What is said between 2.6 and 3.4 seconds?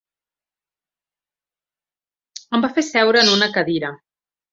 va fer seure en